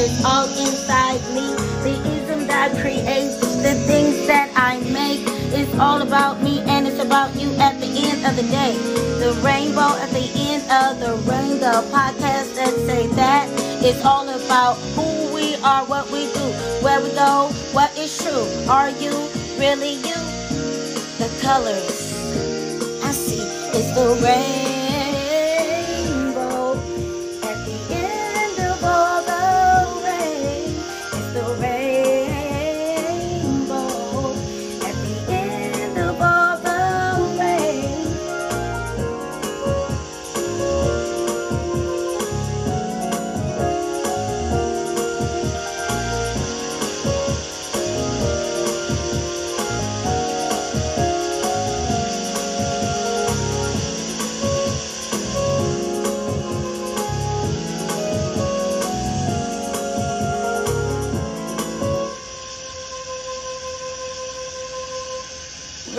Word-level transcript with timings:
It's 0.00 0.24
all 0.24 0.46
inside 0.46 1.18
me. 1.34 1.50
The 1.82 1.98
ism 2.14 2.46
that 2.46 2.70
creates 2.80 3.40
the 3.66 3.74
things 3.90 4.28
that 4.28 4.48
I 4.54 4.78
make. 4.92 5.26
It's 5.50 5.74
all 5.76 6.02
about 6.02 6.40
me 6.40 6.60
and 6.60 6.86
it's 6.86 7.02
about 7.02 7.34
you 7.34 7.50
at 7.58 7.80
the 7.80 7.90
end 8.06 8.24
of 8.24 8.36
the 8.36 8.46
day. 8.46 8.78
The 9.18 9.32
rainbow 9.42 9.98
at 9.98 10.10
the 10.10 10.30
end 10.38 10.62
of 10.70 11.00
the 11.00 11.16
rainbow 11.28 11.82
podcast 11.90 12.54
that 12.54 12.74
say 12.86 13.08
that 13.18 13.48
it's 13.82 14.04
all 14.04 14.28
about 14.28 14.74
who 14.94 15.34
we 15.34 15.56
are, 15.64 15.84
what 15.86 16.08
we 16.12 16.30
do, 16.32 16.46
where 16.78 17.02
we 17.02 17.10
go, 17.14 17.50
what 17.72 17.90
is 17.98 18.16
true. 18.22 18.46
Are 18.70 18.90
you 18.90 19.10
really 19.58 19.94
you? 19.94 20.20
The 21.18 21.28
colors 21.42 22.14
I 23.02 23.10
see 23.10 23.42
is 23.74 23.92
the 23.96 24.20
rain. 24.22 24.67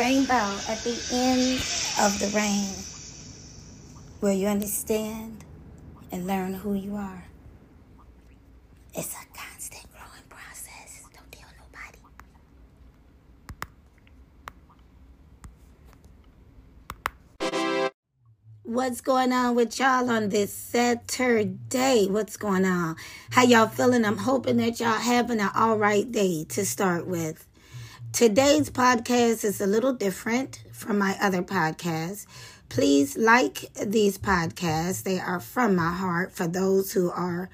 Rainbow 0.09 0.57
at 0.67 0.79
the 0.83 0.99
end 1.13 1.59
of 2.01 2.17
the 2.17 2.31
rain 2.35 2.73
where 4.21 4.33
you 4.33 4.47
understand 4.47 5.45
and 6.11 6.25
learn 6.25 6.51
who 6.51 6.73
you 6.73 6.95
are. 6.95 7.25
It's 8.95 9.13
a 9.13 9.37
constant 9.37 9.85
growing 9.91 10.25
process. 10.27 11.03
Don't 11.13 11.31
tell 11.31 11.47
nobody. 11.61 11.99
What's 18.63 19.01
going 19.01 19.31
on 19.31 19.53
with 19.53 19.77
y'all 19.77 20.09
on 20.09 20.29
this 20.29 20.51
Saturday? 20.51 22.07
What's 22.09 22.35
going 22.35 22.65
on? 22.65 22.95
How 23.29 23.43
y'all 23.43 23.67
feeling? 23.67 24.05
I'm 24.05 24.17
hoping 24.17 24.57
that 24.57 24.79
y'all 24.79 24.93
having 24.93 25.39
an 25.39 25.51
all 25.53 25.77
right 25.77 26.11
day 26.11 26.45
to 26.49 26.65
start 26.65 27.05
with. 27.05 27.45
Today's 28.11 28.69
podcast 28.69 29.45
is 29.45 29.61
a 29.61 29.67
little 29.67 29.93
different 29.93 30.63
from 30.73 30.97
my 30.97 31.15
other 31.21 31.43
podcasts. 31.43 32.25
Please 32.67 33.15
like 33.15 33.71
these 33.85 34.17
podcasts. 34.17 35.03
They 35.03 35.19
are 35.19 35.39
from 35.39 35.75
my 35.75 35.91
heart 35.91 36.33
for 36.33 36.47
those 36.47 36.91
who 36.91 37.11
are 37.11 37.49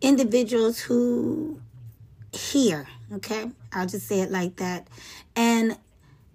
individuals 0.00 0.78
who 0.80 1.60
hear. 2.32 2.86
Okay. 3.14 3.50
I'll 3.72 3.86
just 3.86 4.06
say 4.06 4.20
it 4.20 4.30
like 4.30 4.56
that. 4.56 4.86
And, 5.34 5.78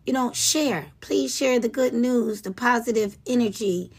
you 0.06 0.12
know, 0.12 0.34
share. 0.34 0.88
Please 1.00 1.34
share 1.34 1.60
the 1.60 1.70
good 1.70 1.94
news, 1.94 2.42
the 2.42 2.52
positive 2.52 3.18
energy, 3.28 3.92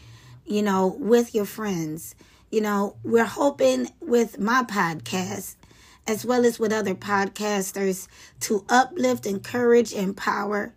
you 0.45 0.61
know, 0.61 0.87
with 0.99 1.33
your 1.33 1.45
friends. 1.45 2.15
You 2.51 2.61
know, 2.61 2.97
we're 3.01 3.23
hoping 3.23 3.89
with 4.01 4.39
my 4.39 4.63
podcast 4.63 5.55
as 6.07 6.25
well 6.25 6.45
as 6.45 6.59
with 6.59 6.71
other 6.71 6.95
podcasters, 6.95 8.07
to 8.41 8.65
uplift, 8.69 9.25
encourage, 9.25 9.93
empower. 9.93 10.73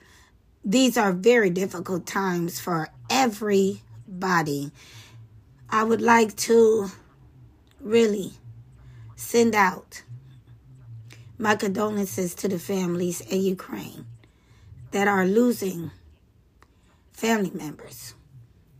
These 0.64 0.96
are 0.96 1.12
very 1.12 1.50
difficult 1.50 2.06
times 2.06 2.60
for 2.60 2.88
everybody. 3.10 4.72
I 5.70 5.84
would 5.84 6.00
like 6.00 6.34
to 6.36 6.90
really 7.80 8.32
send 9.16 9.54
out 9.54 10.02
my 11.38 11.54
condolences 11.54 12.34
to 12.34 12.48
the 12.48 12.58
families 12.58 13.20
in 13.20 13.42
Ukraine 13.42 14.06
that 14.90 15.06
are 15.06 15.26
losing 15.26 15.90
family 17.12 17.50
members 17.52 18.14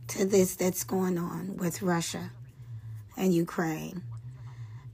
to 0.07 0.25
this 0.25 0.55
that's 0.55 0.83
going 0.83 1.17
on 1.17 1.57
with 1.57 1.81
Russia 1.81 2.31
and 3.15 3.33
Ukraine. 3.33 4.01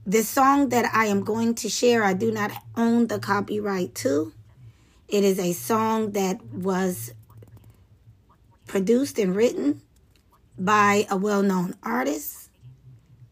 The 0.08 0.22
song 0.22 0.68
that 0.68 0.88
I 0.94 1.06
am 1.06 1.24
going 1.24 1.56
to 1.56 1.68
share, 1.68 2.04
I 2.04 2.12
do 2.12 2.30
not 2.30 2.52
own 2.76 3.08
the 3.08 3.18
copyright 3.18 3.92
to. 3.96 4.32
It 5.08 5.24
is 5.24 5.40
a 5.40 5.52
song 5.52 6.12
that 6.12 6.44
was 6.44 7.12
produced 8.68 9.18
and 9.18 9.34
written 9.34 9.82
by 10.56 11.06
a 11.10 11.16
well 11.16 11.42
known 11.42 11.74
artist. 11.82 12.50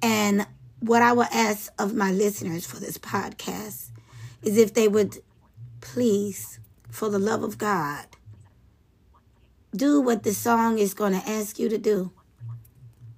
And 0.02 0.48
what 0.80 1.00
I 1.00 1.12
will 1.12 1.28
ask 1.32 1.72
of 1.78 1.94
my 1.94 2.10
listeners 2.10 2.66
for 2.66 2.80
this 2.80 2.98
podcast 2.98 3.90
is 4.42 4.58
if 4.58 4.74
they 4.74 4.88
would 4.88 5.18
please, 5.80 6.58
for 6.90 7.08
the 7.08 7.20
love 7.20 7.44
of 7.44 7.56
God, 7.56 8.06
do 9.76 10.00
what 10.00 10.24
the 10.24 10.34
song 10.34 10.80
is 10.80 10.92
going 10.92 11.12
to 11.12 11.28
ask 11.28 11.56
you 11.56 11.68
to 11.68 11.78
do. 11.78 12.10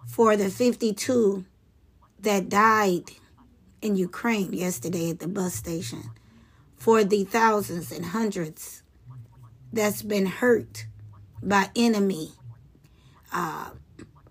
For 0.06 0.37
the 0.37 0.50
52 0.50 1.47
that 2.21 2.50
died 2.50 3.12
in 3.83 3.97
Ukraine 3.97 4.53
yesterday 4.53 5.11
at 5.11 5.19
the 5.19 5.29
bus 5.29 5.55
station 5.55 6.11
for 6.77 7.05
the 7.05 7.25
thousands 7.25 7.91
and 7.93 8.07
hundreds 8.07 8.83
that's 9.73 10.03
been 10.03 10.27
hurt 10.27 10.87
by 11.43 11.71
enemy 11.77 12.33
uh, 13.33 13.71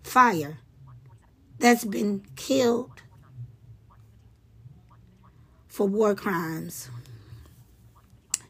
fire, 0.03 0.57
that's 1.59 1.85
been 1.85 2.25
killed 2.35 3.01
for 5.67 5.87
war 5.87 6.15
crimes. 6.15 6.89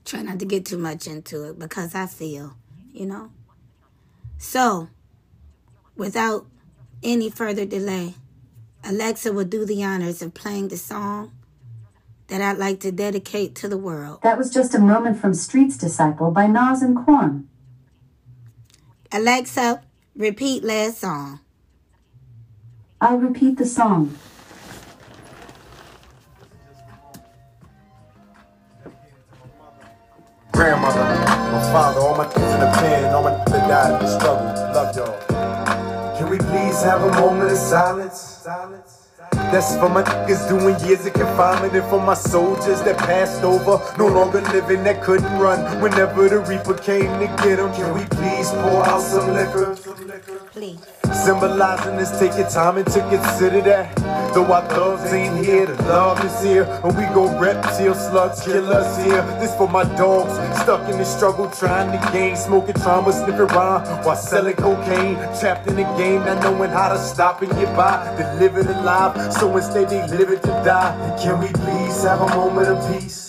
Try 0.03 0.21
not 0.21 0.39
to 0.39 0.45
get 0.45 0.65
too 0.65 0.77
much 0.77 1.07
into 1.07 1.49
it 1.49 1.57
because 1.57 1.95
I 1.95 2.05
feel, 2.05 2.55
you 2.93 3.05
know. 3.05 3.31
So, 4.37 4.89
without 5.95 6.45
any 7.01 7.29
further 7.29 7.65
delay, 7.65 8.13
Alexa 8.87 9.33
will 9.33 9.45
do 9.45 9.65
the 9.65 9.83
honors 9.83 10.21
of 10.21 10.35
playing 10.35 10.67
the 10.67 10.77
song 10.77 11.31
that 12.27 12.39
I'd 12.39 12.59
like 12.59 12.79
to 12.81 12.91
dedicate 12.91 13.55
to 13.55 13.67
the 13.67 13.77
world. 13.77 14.21
That 14.21 14.37
was 14.37 14.53
just 14.53 14.75
a 14.75 14.79
moment 14.79 15.19
from 15.19 15.33
Street's 15.33 15.75
Disciple 15.75 16.29
by 16.29 16.45
Nas 16.45 16.83
and 16.83 16.95
Quan. 16.95 17.47
Alexa, 19.11 19.81
repeat 20.15 20.63
last 20.63 20.99
song. 20.99 21.39
I'll 23.01 23.17
repeat 23.17 23.57
the 23.57 23.65
song. 23.65 24.15
Grandmother, 30.51 31.01
my 31.01 31.61
father, 31.71 31.99
all 31.99 32.15
my 32.15 32.25
kids 32.25 32.37
in 32.37 32.59
the 32.59 32.71
pen, 32.77 33.13
all 33.13 33.23
my 33.23 33.31
that 33.31 33.67
died 33.67 33.93
in 33.93 34.05
the 34.05 34.19
struggle. 34.19 34.45
Love 34.73 34.95
y'all. 34.95 36.17
Can 36.17 36.29
we 36.29 36.37
please 36.37 36.81
have 36.81 37.01
a 37.03 37.11
moment 37.19 37.51
of 37.51 37.57
silence? 37.57 38.17
That's 39.51 39.75
for 39.77 39.89
my 39.89 40.03
niggas 40.03 40.49
doing 40.49 40.77
years 40.87 41.05
of 41.05 41.13
confinement 41.13 41.73
and 41.73 41.89
for 41.89 42.01
my 42.01 42.13
soldiers 42.15 42.81
that 42.83 42.97
passed 42.97 43.43
over, 43.43 43.79
no 43.97 44.07
longer 44.07 44.41
living, 44.41 44.83
that 44.83 45.01
couldn't 45.03 45.39
run 45.39 45.81
whenever 45.81 46.27
the 46.27 46.39
Reaper 46.39 46.73
came 46.73 47.11
to 47.19 47.27
get 47.43 47.57
them. 47.57 47.73
Can 47.73 47.93
we 47.93 48.05
please 48.05 48.49
pour 48.49 48.85
out 48.85 49.01
some 49.01 49.33
liquor? 49.33 49.94
Please. 50.51 50.79
Symbolizing 51.25 51.97
this, 51.97 52.17
take 52.19 52.37
your 52.37 52.49
time 52.49 52.77
and 52.77 52.87
to 52.87 52.99
consider 53.09 53.61
that. 53.61 53.95
Though 54.33 54.45
our 54.45 54.67
loves 54.77 55.11
ain't 55.11 55.45
here, 55.45 55.65
the 55.65 55.81
love 55.83 56.23
is 56.23 56.43
here. 56.43 56.63
And 56.83 56.95
we 56.95 57.03
go 57.13 57.37
rep 57.39 57.61
till 57.77 57.93
slugs 57.93 58.41
kill 58.43 58.71
us 58.71 59.03
here. 59.03 59.21
This 59.39 59.55
for 59.55 59.67
my 59.67 59.83
dogs, 59.95 60.33
stuck 60.61 60.89
in 60.89 60.97
the 60.97 61.05
struggle, 61.05 61.49
trying 61.49 61.91
to 61.91 62.11
gain. 62.11 62.35
Smoking 62.35 62.75
trauma, 62.75 63.11
sniffing 63.11 63.47
rhyme 63.47 64.05
while 64.05 64.15
selling 64.15 64.55
cocaine. 64.55 65.15
Trapped 65.39 65.67
in 65.67 65.75
the 65.75 65.83
game, 65.97 66.21
not 66.21 66.41
knowing 66.43 66.71
how 66.71 66.89
to 66.89 66.97
stop 66.97 67.41
and 67.41 67.51
get 67.51 67.75
by. 67.75 68.13
They 68.17 68.39
live 68.39 68.57
it 68.57 68.67
alive, 68.67 69.33
so 69.33 69.55
instead 69.57 69.89
they 69.89 70.05
live 70.07 70.29
it 70.29 70.41
to 70.43 70.51
die. 70.63 71.17
Can 71.21 71.39
we 71.39 71.47
please 71.47 72.03
have 72.03 72.21
a 72.21 72.35
moment 72.35 72.69
of 72.69 73.01
peace? 73.01 73.24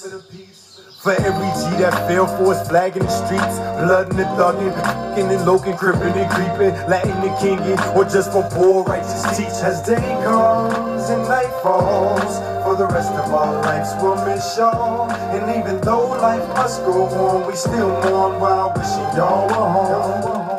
For 1.07 1.13
every 1.13 1.47
G 1.55 1.71
that 1.79 1.95
fell 2.09 2.27
for 2.27 2.53
flag 2.65 2.97
in 2.97 3.05
the 3.05 3.09
streets, 3.09 3.59
blood 3.79 4.11
in 4.11 4.17
the 4.17 4.25
thuggin', 4.35 4.75
fucking 4.75 5.31
and 5.31 5.47
loking, 5.47 5.77
crippin' 5.77 6.19
and 6.19 6.29
creepin', 6.29 6.75
Latin 6.91 7.13
and 7.23 7.39
kingin', 7.39 7.79
or 7.95 8.05
just 8.05 8.33
for 8.33 8.43
poor 8.51 8.83
righteous 8.83 9.23
teach. 9.37 9.55
As 9.63 9.87
day 9.87 10.03
comes 10.25 11.09
and 11.09 11.23
night 11.29 11.53
falls, 11.63 12.43
for 12.65 12.75
the 12.75 12.89
rest 12.89 13.13
of 13.13 13.33
our 13.33 13.63
lives 13.63 13.91
we'll 14.03 14.19
miss 14.27 14.57
y'all. 14.57 15.09
And 15.31 15.49
even 15.57 15.81
though 15.83 16.11
life 16.19 16.43
must 16.57 16.81
go 16.81 17.05
on, 17.07 17.47
we 17.47 17.55
still 17.55 17.87
mourn 18.03 18.41
while 18.41 18.75
wishing 18.75 19.07
y'all 19.15 19.47
were 19.47 19.71
home. 19.79 20.59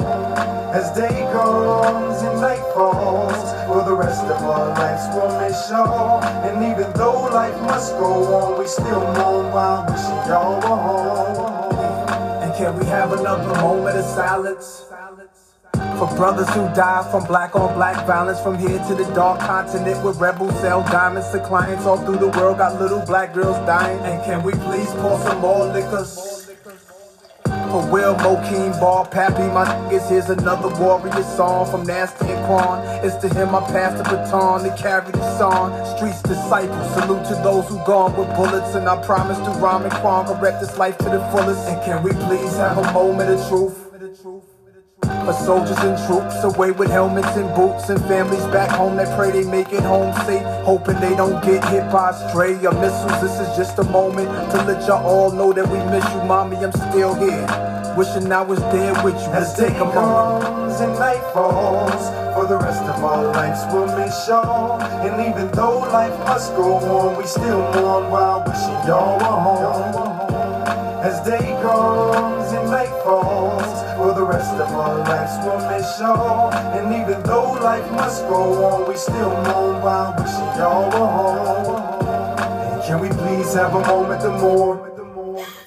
As 0.74 0.96
day 0.96 1.28
comes 1.34 2.22
and 2.22 2.40
night 2.40 2.64
falls, 2.74 3.57
for 3.78 3.86
the 3.86 3.96
rest 3.96 4.24
of 4.24 4.42
our 4.42 4.70
lives 4.70 5.04
we'll 5.14 5.40
miss 5.40 5.70
y'all. 5.70 6.24
And 6.24 6.64
even 6.64 6.92
though 6.94 7.30
life 7.30 7.60
must 7.62 7.92
go 7.94 8.12
on, 8.34 8.60
we 8.60 8.66
still 8.66 9.02
mourn 9.14 9.54
while 9.54 9.86
wishing 9.86 10.22
y'all 10.28 10.56
were 10.56 10.82
home. 10.88 12.42
And 12.42 12.52
can 12.56 12.80
we 12.80 12.86
have 12.88 13.14
another 13.14 13.54
moment 13.62 13.98
of 13.98 14.06
silence? 14.06 14.86
For 16.00 16.08
brothers 16.16 16.50
who 16.50 16.62
die 16.74 17.08
from 17.12 17.26
black 17.26 17.56
on 17.56 17.74
black 17.74 18.06
violence 18.06 18.40
From 18.40 18.58
here 18.58 18.78
to 18.88 18.96
the 18.96 19.06
dark 19.16 19.40
continent 19.40 20.04
where 20.04 20.14
rebels 20.14 20.60
sell 20.62 20.84
diamonds 20.84 21.30
To 21.32 21.40
clients 21.40 21.86
all 21.86 21.98
through 21.98 22.18
the 22.18 22.30
world 22.30 22.60
got 22.60 22.80
little 22.80 23.04
black 23.04 23.34
girls 23.34 23.58
dying 23.66 24.00
And 24.06 24.24
can 24.24 24.44
we 24.44 24.52
please 24.54 24.92
pour 25.02 25.20
some 25.22 25.40
more 25.42 25.66
liquors? 25.66 26.27
For 27.78 27.92
Will, 27.92 28.16
Mokeem, 28.16 28.80
Ball, 28.80 29.06
Pappy, 29.06 29.44
my 29.54 29.64
niggas, 29.64 30.10
here's 30.10 30.32
another 30.32 30.68
warrior 30.82 31.22
song 31.22 31.70
from 31.70 31.84
Nasty 31.84 32.26
and 32.26 32.44
Quan. 32.48 32.84
It's 33.06 33.16
to 33.18 33.30
him 33.30 33.54
I 33.54 33.60
pass 33.68 33.96
the 33.96 34.04
baton 34.04 34.64
to 34.64 34.76
carry 34.82 35.12
the 35.12 35.38
song. 35.38 35.70
Streets 35.96 36.24
disciples, 36.24 36.92
salute 36.96 37.24
to 37.28 37.36
those 37.44 37.68
who 37.70 37.78
gone 37.86 38.18
with 38.18 38.36
bullets. 38.36 38.74
And 38.74 38.90
I 38.90 39.00
promise 39.06 39.38
to 39.38 39.52
rhyme 39.60 39.84
and 39.84 39.94
Quan, 39.94 40.26
rep 40.42 40.60
this 40.60 40.76
life 40.80 40.98
to 40.98 41.04
the 41.04 41.20
fullest. 41.30 41.70
And 41.70 41.80
can 41.84 42.02
we 42.02 42.14
please 42.14 42.58
have 42.58 42.80
a 42.80 42.94
moment 42.94 43.30
of 43.30 43.48
truth? 43.48 44.57
For 45.28 45.34
soldiers 45.34 45.78
and 45.80 45.98
troops 46.08 46.42
away 46.46 46.72
with 46.72 46.90
helmets 46.90 47.36
and 47.36 47.54
boots 47.54 47.90
and 47.90 48.00
families 48.06 48.46
back 48.46 48.70
home 48.70 48.96
that 48.96 49.14
pray 49.18 49.30
they 49.30 49.44
make 49.44 49.74
it 49.74 49.84
home 49.84 50.16
safe, 50.26 50.42
hoping 50.64 50.98
they 51.02 51.18
don't 51.18 51.44
get 51.44 51.68
hit 51.68 51.92
by 51.92 52.12
a 52.12 52.30
stray 52.30 52.54
or 52.66 52.72
missiles. 52.72 53.20
This 53.20 53.38
is 53.42 53.58
just 53.58 53.78
a 53.78 53.84
moment 53.84 54.30
to 54.52 54.64
let 54.64 54.88
y'all 54.88 55.06
all 55.06 55.30
know 55.34 55.52
that 55.52 55.68
we 55.68 55.80
miss 55.92 56.06
you, 56.14 56.24
mommy. 56.24 56.56
I'm 56.56 56.72
still 56.72 57.14
here, 57.16 57.46
wishing 57.98 58.32
I 58.32 58.42
was 58.42 58.60
there 58.72 58.94
with 59.04 59.16
you. 59.16 59.32
As 59.34 59.54
day 59.54 59.68
comes 59.78 60.80
and 60.80 60.94
night 60.94 61.20
falls, 61.34 62.08
for 62.34 62.48
the 62.48 62.58
rest 62.58 62.84
of 62.84 63.04
our 63.04 63.26
lives 63.34 63.60
we'll 63.74 63.94
miss 64.00 64.30
y'all. 64.30 64.82
And 64.82 65.28
even 65.28 65.52
though 65.52 65.80
life 65.92 66.18
must 66.20 66.56
go 66.56 66.76
on, 66.76 67.18
we 67.18 67.26
still 67.26 67.60
mourn 67.74 68.10
while 68.10 68.46
wishing 68.48 68.80
y'all 68.88 69.20
were 69.20 69.42
home. 69.44 70.38
As 71.04 71.20
day 71.28 71.52
comes 71.62 72.54
and 72.54 72.70
night 72.72 72.88
falls, 73.04 73.47
rest 74.28 74.56
of 74.56 74.68
our 74.68 74.98
lives 75.00 75.46
we'll 75.46 75.72
miss 75.72 76.00
y'all. 76.00 76.54
And 76.54 76.94
even 76.94 77.24
though 77.24 77.54
life 77.54 77.90
must 77.92 78.24
go 78.28 78.66
on, 78.66 78.90
we 78.90 78.98
still 78.98 79.30
mourn 79.30 79.82
while 79.82 80.14
wishing 80.18 80.52
y'all 80.60 80.86
were 80.92 81.08
home. 81.18 82.02
And 82.74 82.84
can 82.84 83.00
we 83.00 83.08
please 83.08 83.54
have 83.54 83.74
a 83.74 83.80
moment 83.88 84.22
to 84.22 84.32
mourn? 84.32 84.97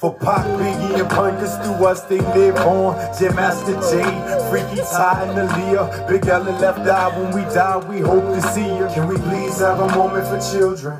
For 0.00 0.14
Pac, 0.14 0.46
Biggie, 0.56 0.98
and 0.98 1.10
Punkers 1.10 1.62
through 1.62 1.84
us 1.84 2.00
they 2.04 2.20
live 2.32 2.56
on. 2.56 2.96
Jam 3.18 3.34
Master 3.36 3.74
Jay, 3.92 4.08
Freaky 4.48 4.80
Tah, 4.80 5.24
and 5.28 5.36
Aaliyah. 5.36 6.08
Big 6.08 6.26
and 6.26 6.46
Left 6.58 6.78
Eye, 6.78 7.20
when 7.20 7.34
we 7.34 7.42
die, 7.52 7.76
we 7.86 8.00
hope 8.00 8.24
to 8.34 8.40
see 8.40 8.64
you. 8.64 8.88
Can 8.94 9.08
we 9.08 9.16
please 9.16 9.58
have 9.58 9.78
a 9.78 9.94
moment 9.94 10.26
for 10.26 10.40
children 10.56 10.96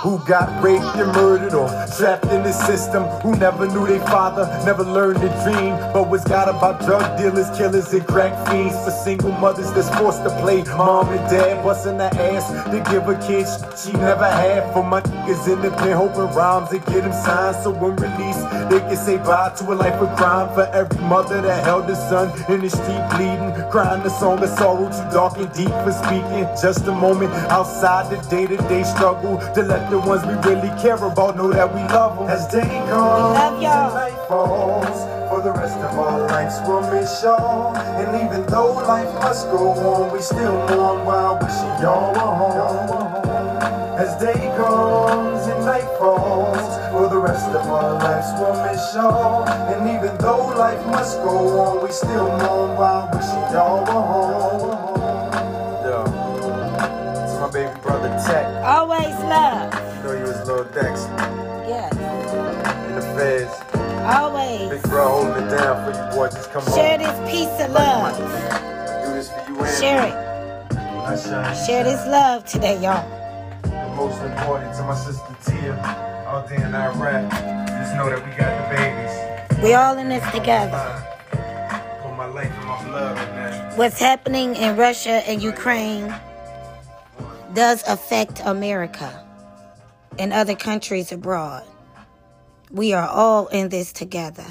who 0.00 0.18
got 0.26 0.48
raped 0.64 0.96
and 0.96 1.12
murdered 1.12 1.52
or 1.52 1.68
trapped 1.98 2.24
in 2.32 2.42
the 2.42 2.52
system, 2.52 3.04
who 3.20 3.36
never 3.36 3.66
knew 3.66 3.86
their 3.86 4.00
father, 4.06 4.46
never 4.64 4.82
learned 4.82 5.20
to 5.20 5.28
dream, 5.44 5.76
but 5.92 6.08
was 6.08 6.24
got 6.24 6.48
about 6.48 6.80
drug 6.80 7.18
dealers, 7.18 7.50
killers, 7.58 7.92
and 7.92 8.06
crack 8.06 8.32
fiends. 8.48 8.82
For 8.82 8.92
single 8.92 9.32
mothers 9.32 9.70
that's 9.72 9.94
forced 9.98 10.24
to 10.24 10.30
play 10.40 10.62
mom 10.78 11.10
and 11.10 11.20
dad, 11.28 11.62
busting 11.62 11.98
their 11.98 12.14
ass 12.14 12.48
to 12.70 12.80
give 12.90 13.06
a 13.08 13.14
kid 13.26 13.46
she 13.76 13.92
never 13.92 14.24
had. 14.24 14.72
For 14.72 14.82
my 14.82 15.02
niggas 15.02 15.52
in 15.52 15.60
the 15.60 15.70
pen, 15.72 15.92
hoping 15.98 16.34
rhymes 16.34 16.72
and 16.72 16.82
get 16.86 17.02
them 17.02 17.12
signed, 17.12 17.56
so 17.62 17.70
when 17.72 17.94
released, 17.96 18.21
they 18.70 18.80
can 18.80 18.96
say 18.96 19.16
bye 19.18 19.52
to 19.58 19.72
a 19.72 19.74
life 19.74 20.00
of 20.00 20.16
crime. 20.16 20.48
For 20.54 20.66
every 20.72 21.02
mother 21.04 21.40
that 21.40 21.64
held 21.64 21.90
a 21.90 21.96
son 21.96 22.28
in 22.50 22.60
the 22.60 22.70
street 22.70 23.04
bleeding, 23.10 23.52
crying 23.70 24.02
the 24.02 24.10
song 24.10 24.42
of 24.42 24.48
sorrow 24.50 24.88
too 24.90 25.14
dark 25.14 25.36
and 25.38 25.52
deep 25.52 25.74
for 25.84 25.92
speaking. 25.92 26.46
Just 26.60 26.86
a 26.86 26.92
moment 26.92 27.32
outside 27.50 28.10
the 28.10 28.18
day-to-day 28.28 28.82
struggle 28.84 29.38
to 29.54 29.62
let 29.62 29.90
the 29.90 29.98
ones 29.98 30.24
we 30.26 30.34
really 30.48 30.70
care 30.80 30.96
about 30.96 31.36
know 31.36 31.52
that 31.52 31.72
we 31.74 31.80
love 31.92 32.18
them. 32.18 32.28
As 32.28 32.46
day 32.48 32.60
comes 32.60 33.34
love 33.34 33.60
night 33.60 34.28
falls, 34.28 35.30
for 35.30 35.40
the 35.42 35.52
rest 35.52 35.78
of 35.78 35.98
our 35.98 36.20
lives 36.28 36.60
we'll 36.66 36.82
miss 36.92 37.22
y'all. 37.22 37.76
And 37.76 38.08
even 38.22 38.46
though 38.46 38.74
life 38.74 39.12
must 39.14 39.46
go 39.50 39.70
on, 39.72 40.12
we 40.12 40.20
still 40.20 40.52
mourn 40.68 41.04
while 41.06 41.38
wishing 41.40 41.82
y'all 41.82 42.12
were 42.12 42.20
home. 42.20 43.21
As 44.02 44.20
day 44.20 44.34
comes 44.56 45.46
and 45.46 45.64
night 45.64 45.86
falls, 45.96 46.58
for 46.90 47.08
the 47.08 47.18
rest 47.18 47.46
of 47.50 47.64
our 47.68 47.92
lives 48.00 48.26
we'll 48.36 48.60
miss 48.66 48.94
y'all. 48.96 49.48
And 49.48 49.88
even 49.88 50.18
though 50.18 50.48
life 50.58 50.84
must 50.88 51.18
go 51.18 51.60
on, 51.60 51.84
we 51.84 51.92
still 51.92 52.26
mourn 52.26 52.76
while 52.76 53.08
wishing 53.14 53.46
y'all 53.54 53.78
were 53.86 54.06
home. 54.12 55.22
Yo, 55.86 56.02
it's 57.22 57.38
my 57.38 57.48
baby 57.52 57.78
brother 57.80 58.08
Tech. 58.26 58.44
Always 58.64 59.14
love. 59.30 59.72
You 59.72 60.02
know 60.02 60.12
you 60.18 60.24
was 60.24 60.48
little 60.48 60.64
Dex 60.74 61.06
Yes. 61.70 61.92
in 61.94 62.94
the 62.96 63.02
feds. 63.14 63.54
Always. 64.18 64.68
Big 64.68 64.82
bro 64.90 65.08
holding 65.22 65.44
it 65.44 65.48
down 65.48 65.78
for 65.84 65.96
you, 65.96 66.16
boy. 66.16 66.26
Just 66.28 66.50
come 66.50 66.64
on. 66.64 66.74
Share 66.74 66.98
home. 66.98 67.06
this 67.06 67.30
piece 67.30 67.64
of 67.64 67.70
love. 67.70 68.18
Do 68.18 69.14
this 69.14 69.30
for 69.30 69.48
you 69.48 69.56
Share 69.78 70.06
it. 70.08 71.66
Share 71.66 71.84
this 71.84 72.04
love 72.08 72.44
today, 72.44 72.82
y'all. 72.82 73.21
And 73.92 73.98
most 73.98 74.22
important 74.22 74.74
to 74.76 74.82
my 74.84 74.94
sister 74.94 75.36
Tia 75.44 75.74
out 76.26 76.48
there 76.48 76.64
in 76.64 76.74
Iraq. 76.74 77.30
Just 77.68 77.94
know 77.94 78.08
that 78.08 78.24
we 78.24 78.34
got 78.36 78.70
the 78.70 78.76
babies. 78.76 79.62
We 79.62 79.74
all 79.74 79.98
in 79.98 80.08
this 80.08 80.24
together. 80.32 81.04
Fine. 81.30 82.02
Put 82.02 82.16
my 82.16 82.26
life 82.26 82.50
and 82.50 82.66
my 82.66 82.84
blood 82.84 83.18
in 83.18 83.34
that. 83.36 83.76
What's 83.76 83.98
happening 83.98 84.56
in 84.56 84.76
Russia 84.76 85.22
and 85.28 85.42
Ukraine 85.42 86.14
does 87.52 87.82
affect 87.86 88.40
America 88.44 89.26
and 90.18 90.32
other 90.32 90.54
countries 90.54 91.12
abroad. 91.12 91.64
We 92.70 92.94
are 92.94 93.06
all 93.06 93.48
in 93.48 93.68
this 93.68 93.92
together. 93.92 94.46